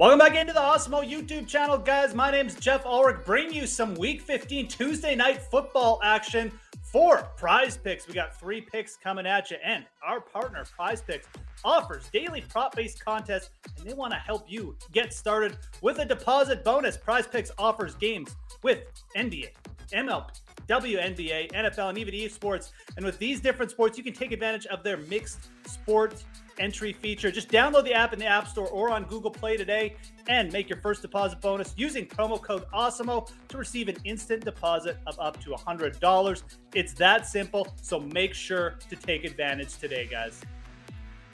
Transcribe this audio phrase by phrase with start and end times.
[0.00, 2.14] Welcome back into the Awesemo YouTube channel, guys.
[2.14, 6.50] My name is Jeff Ulrich, bringing you some Week 15 Tuesday night football action
[6.82, 8.08] for PrizePicks.
[8.08, 11.26] We got three picks coming at you, and our partner, PrizePicks,
[11.66, 16.64] offers daily prop-based contests, and they want to help you get started with a deposit
[16.64, 16.96] bonus.
[16.96, 19.50] PrizePicks offers games with NBA,
[19.92, 20.30] MLB,
[20.66, 22.70] WNBA, NFL, and even esports.
[22.96, 26.24] And with these different sports, you can take advantage of their mixed sports
[26.60, 27.30] entry feature.
[27.30, 29.96] Just download the app in the App Store or on Google Play today
[30.28, 34.98] and make your first deposit bonus using promo code AWESEMO to receive an instant deposit
[35.06, 36.42] of up to $100.
[36.74, 40.40] It's that simple, so make sure to take advantage today, guys.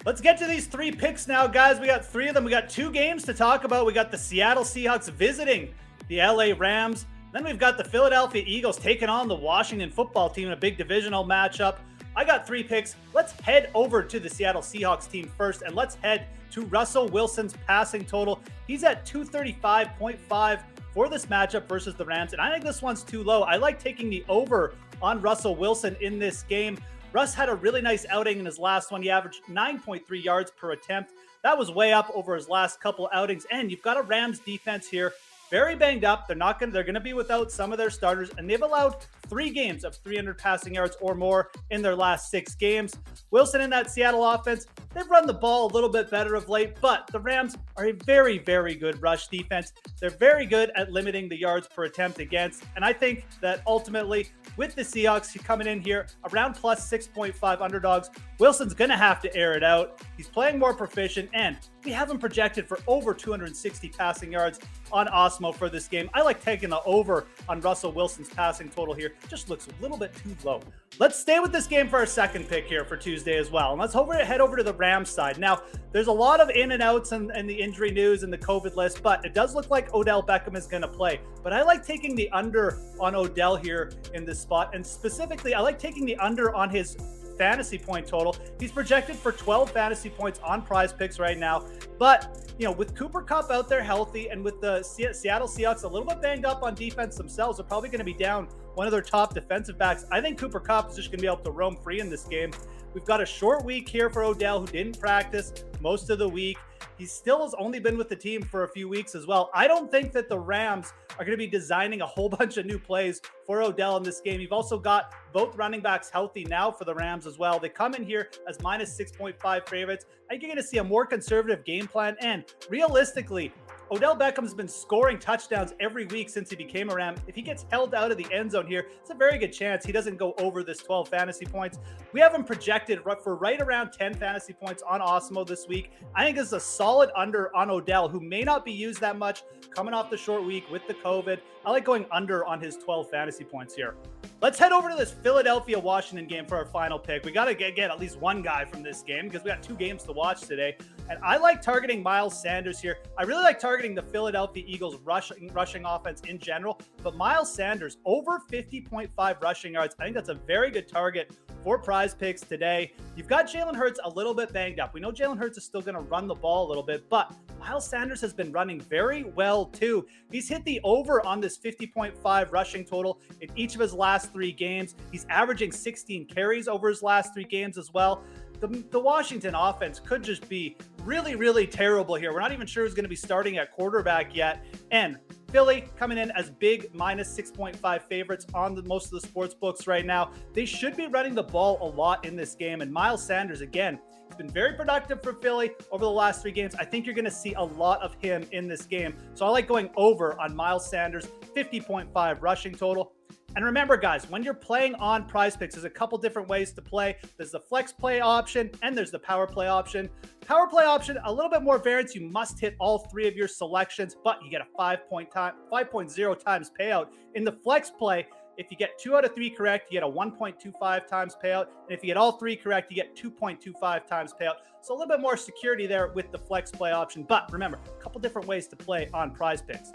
[0.07, 1.81] Let's get to these three picks now, guys.
[1.81, 2.45] We got three of them.
[2.45, 3.87] We got two games to talk about.
[3.87, 5.75] We got the Seattle Seahawks visiting
[6.09, 7.07] the LA Rams.
[7.33, 10.79] Then we've got the Philadelphia Eagles taking on the Washington football team in a big
[10.79, 11.79] divisional matchup.
[12.17, 12.97] I got three picks.
[13.13, 17.55] Let's head over to the Seattle Seahawks team first, and let's head to Russell Wilson's
[17.67, 18.41] passing total.
[18.67, 20.63] He's at 235.5
[20.95, 23.43] for this matchup versus the Rams, and I think this one's too low.
[23.43, 26.79] I like taking the over on Russell Wilson in this game.
[27.13, 29.03] Russ had a really nice outing in his last one.
[29.03, 31.13] He averaged 9.3 yards per attempt.
[31.43, 33.47] That was way up over his last couple outings.
[33.51, 35.13] And you've got a Rams defense here
[35.51, 36.27] very banged up.
[36.27, 36.73] They're not going.
[36.73, 39.97] They're going to be without some of their starters, and they've allowed three games of
[39.97, 42.95] 300 passing yards or more in their last six games.
[43.31, 46.77] Wilson in that Seattle offense, they've run the ball a little bit better of late,
[46.81, 49.73] but the Rams are a very, very good rush defense.
[50.01, 54.29] They're very good at limiting the yards per attempt against, and I think that ultimately
[54.57, 59.35] with the Seahawks coming in here around plus 6.5 underdogs, Wilson's going to have to
[59.37, 60.01] air it out.
[60.17, 65.07] He's playing more proficient, and we have him projected for over 260 passing yards on
[65.09, 66.09] Awesemo for this game.
[66.15, 69.13] I like taking the over on Russell Wilson's passing total here.
[69.29, 70.61] Just looks a little bit too low.
[70.99, 73.73] Let's stay with this game for our second pick here for Tuesday as well.
[73.73, 75.39] And let's over, head over to the Rams side.
[75.39, 75.61] Now,
[75.93, 78.77] there's a lot of in and outs and, and the injury news and the COVID
[78.77, 81.21] list, but it does look like Odell Beckham is going to play.
[81.43, 84.75] But I like taking the under on Odell here in this spot.
[84.75, 86.97] And specifically, I like taking the under on his
[87.37, 88.37] fantasy point total.
[88.59, 91.65] He's projected for 12 fantasy points on PrizePicks right now.
[91.99, 95.89] But, you know, with Cooper Kupp out there healthy and with the Seattle Seahawks a
[95.89, 98.93] little bit banged up on defense themselves, they're probably going to be down one of
[98.93, 100.05] their top defensive backs.
[100.13, 102.25] I think Cooper Kupp is just going to be able to roam free in this
[102.25, 102.53] game.
[102.93, 106.59] We've got a short week here for Odell, who didn't practice most of the week.
[106.99, 109.51] He still has only been with the team for a few weeks as well.
[109.55, 112.67] I don't think that the Rams are going to be designing a whole bunch of
[112.67, 114.41] new plays for Odell in this game.
[114.41, 117.59] You've also got both running backs healthy now for the Rams as well.
[117.59, 120.07] They come in here as minus 6.5 favorites.
[120.27, 122.17] I think you're going to see a more conservative game plan.
[122.21, 123.53] And realistically,
[123.89, 127.15] Odell Beckham's been scoring touchdowns every week since he became a Ram.
[127.29, 129.85] If he gets held out of the end zone here, it's a very good chance
[129.85, 131.79] he doesn't go over this 12 fantasy points.
[132.13, 135.93] We have him projected for right around 10 fantasy points on Awesemo this week.
[136.17, 139.19] I think this is a solid under on Odell, who may not be used that
[139.19, 141.39] much coming off the short week with the COVID.
[141.65, 143.95] I like going under on his 12 fantasy points here.
[144.43, 147.25] Let's head over to this Philadelphia Washington game for our final pick.
[147.25, 149.63] We got to get, get at least one guy from this game because we got
[149.63, 150.77] two games to watch today.
[151.09, 152.99] And I like targeting Miles Sanders here.
[153.17, 157.99] I really like targeting the Philadelphia Eagles rushing rushing offense in general, but Miles Sanders
[158.05, 159.95] over 50.5 rushing yards.
[160.01, 161.31] I think that's a very good target
[161.63, 162.93] for PrizePicks today.
[163.17, 164.95] You've got Jalen Hurts a little bit banged up.
[164.95, 167.33] We know Jalen Hurts is still going to run the ball a little bit, but
[167.59, 170.07] Miles Sanders has been running very well too.
[170.31, 174.53] He's hit the over on this 50.5 rushing total in each of his last three
[174.53, 174.95] games.
[175.11, 178.23] He's averaging 16 carries over his last three games as well.
[178.61, 180.77] The, the Washington offense could just be
[181.07, 182.33] really, really terrible here.
[182.33, 184.65] We're not even sure who's going to be starting at quarterback yet.
[184.91, 185.19] And
[185.51, 189.87] Philly coming in as big minus 6.5 favorites on the, most of the sports books
[189.87, 190.33] right now.
[190.53, 192.81] They should be running the ball a lot in this game.
[192.81, 196.75] And Miles Sanders, again, has been very productive for Philly over the last three games.
[196.75, 199.15] I think you're going to see a lot of him in this game.
[199.35, 203.13] So I like going over on Miles Sanders, 50.5 rushing total.
[203.57, 207.17] And remember, guys, when you're playing on PrizePicks, there's a couple different ways to play.
[207.39, 210.11] There's the flex play option and there's the power play option.
[210.47, 212.15] Power play option, a little bit more variance.
[212.15, 216.45] You must hit all three of your selections, but you get a 5.0 time, 5.0
[216.45, 217.07] times payout.
[217.35, 218.27] In the flex play,
[218.59, 221.67] if you get two out of three correct, you get a 1.25 times payout.
[221.89, 224.57] And if you get all three correct, you get 2.25 times payout.
[224.83, 227.23] So a little bit more security there with the flex play option.
[227.23, 229.93] But remember, a couple different ways to play on PrizePicks.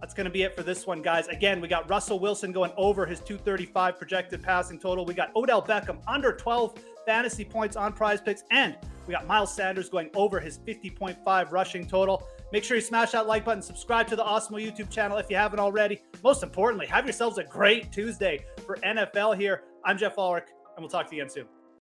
[0.00, 1.28] That's going to be it for this one, guys.
[1.28, 5.04] Again, we got Russell Wilson going over his 235 projected passing total.
[5.04, 8.40] We got Odell Beckham under 12 fantasy points on PrizePicks.
[8.50, 8.76] And
[9.06, 12.26] we got Miles Sanders going over his 50.5 rushing total.
[12.52, 15.36] Make sure you smash that like button, subscribe to the Awesemo YouTube channel if you
[15.36, 16.00] haven't already.
[16.24, 19.64] Most importantly, have yourselves a great Tuesday for NFL here.
[19.84, 21.59] I'm Jeff Ulrich, and we'll talk to you again soon.